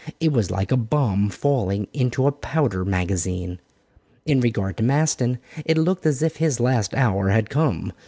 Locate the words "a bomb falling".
0.71-1.87